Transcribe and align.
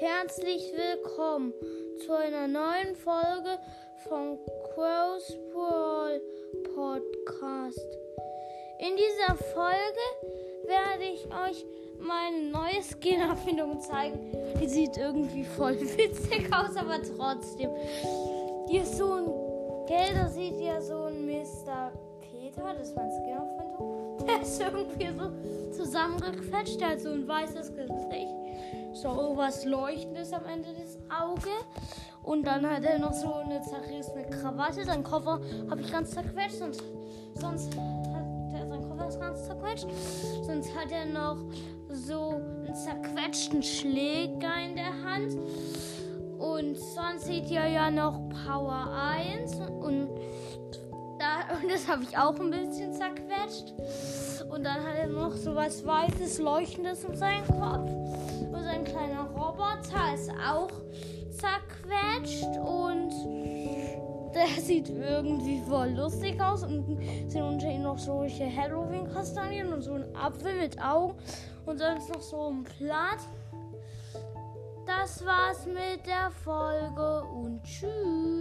herzlich 0.00 0.72
willkommen 0.76 1.52
zu 2.04 2.12
einer 2.12 2.46
neuen 2.46 2.94
Folge 2.94 3.58
von 4.08 4.38
Crow's 4.72 5.36
Brawl 5.52 6.20
Podcast. 6.74 7.86
In 8.78 8.96
dieser 8.96 9.36
Folge 9.52 10.66
werde 10.66 11.04
ich 11.12 11.26
euch 11.26 11.64
meine 11.98 12.50
neue 12.50 12.82
Skin-Erfindung 12.82 13.80
zeigen. 13.80 14.32
Die 14.60 14.68
sieht 14.68 14.96
irgendwie 14.96 15.44
voll 15.44 15.80
witzig 15.96 16.52
aus, 16.52 16.76
aber 16.76 17.00
trotzdem. 17.02 17.70
Die 18.70 18.78
ist 18.78 18.96
so 18.96 19.12
ein 19.12 19.86
Gelder 19.86 20.28
sieht 20.28 20.60
ja 20.60 20.80
so 20.80 21.04
ein 21.04 21.26
Mr. 21.26 21.92
Peter, 22.20 22.74
das 22.74 22.88
ist 22.88 22.96
meine 22.96 23.12
Skin-Erfindung. 23.12 24.18
Der 24.26 24.42
ist 24.42 24.60
irgendwie 24.60 25.18
so 25.18 25.55
zusammengequetscht, 25.86 26.80
der 26.80 26.90
hat 26.90 27.00
so 27.00 27.10
ein 27.10 27.26
weißes 27.26 27.74
Gesicht 27.74 28.36
so 28.96 29.34
was 29.36 29.64
Leuchtendes 29.64 30.32
am 30.32 30.44
Ende 30.46 30.72
des 30.72 30.98
Auges. 31.10 31.64
Und 32.22 32.46
dann 32.46 32.68
hat 32.68 32.84
er 32.84 32.98
noch 32.98 33.12
so 33.12 33.34
eine 33.34 33.60
zerrissene 33.62 34.24
Krawatte. 34.30 34.84
Sein 34.84 35.04
Koffer 35.04 35.40
habe 35.70 35.80
ich 35.80 35.92
ganz 35.92 36.10
zerquetscht. 36.10 36.58
Sonst, 36.58 36.82
sonst 37.34 37.76
hat 37.76 38.24
er 38.54 38.66
sein 38.66 38.88
Koffer 38.88 39.08
ist 39.08 39.20
ganz 39.20 39.46
zerquetscht. 39.46 39.86
Sonst 40.44 40.74
hat 40.74 40.90
er 40.90 41.06
noch 41.06 41.36
so 41.90 42.30
einen 42.30 42.74
zerquetschten 42.74 43.62
Schläger 43.62 44.54
in 44.64 44.76
der 44.76 45.02
Hand. 45.04 45.36
Und 46.38 46.76
sonst 46.76 47.26
sieht 47.26 47.50
er 47.50 47.68
ja 47.68 47.90
noch 47.90 48.18
Power 48.44 48.88
1. 49.14 49.54
Und, 49.80 50.08
da, 51.26 51.56
und 51.56 51.70
das 51.70 51.88
habe 51.88 52.02
ich 52.02 52.16
auch 52.16 52.38
ein 52.38 52.50
bisschen 52.50 52.92
zerquetscht. 52.92 53.72
Und 54.48 54.64
dann 54.64 54.82
hat 54.84 54.96
er 54.98 55.08
noch 55.08 55.32
so 55.32 55.54
was 55.54 55.84
Weißes, 55.84 56.38
Leuchtendes 56.38 57.04
in 57.04 57.16
seinem 57.16 57.46
Kopf. 57.46 57.90
Und 58.52 58.62
sein 58.62 58.84
kleiner 58.84 59.22
Roboter 59.30 60.14
ist 60.14 60.30
auch 60.30 60.70
zerquetscht 61.30 62.56
und 62.58 63.12
der 64.34 64.46
sieht 64.60 64.88
irgendwie 64.88 65.60
voll 65.68 65.90
lustig 65.90 66.40
aus. 66.40 66.62
Und 66.62 66.98
sind 67.28 67.42
unter 67.42 67.68
ihm 67.68 67.82
noch 67.82 67.98
solche 67.98 68.44
Halloween-Kastanien 68.54 69.72
und 69.72 69.82
so 69.82 69.94
ein 69.94 70.04
Apfel 70.14 70.54
mit 70.60 70.80
Augen 70.80 71.14
und 71.64 71.78
sonst 71.78 72.08
noch 72.08 72.22
so 72.22 72.50
ein 72.50 72.64
Blatt. 72.78 73.20
Das 74.86 75.26
war's 75.26 75.66
mit 75.66 76.06
der 76.06 76.30
Folge 76.44 77.24
und 77.24 77.62
tschüss. 77.64 78.35